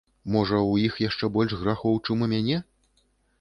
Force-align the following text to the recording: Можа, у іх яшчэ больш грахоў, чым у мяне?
Можа, 0.35 0.61
у 0.69 0.71
іх 0.85 0.97
яшчэ 1.03 1.29
больш 1.35 1.53
грахоў, 1.61 2.01
чым 2.05 2.25
у 2.29 2.31
мяне? 2.33 2.57